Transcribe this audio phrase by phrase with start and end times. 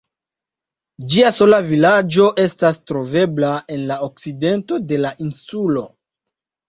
[1.13, 5.85] Ĝia sola vilaĝo estas trovebla en la okcidento de la insulo.